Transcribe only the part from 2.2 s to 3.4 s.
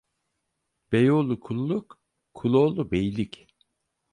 kul oğlu beylik.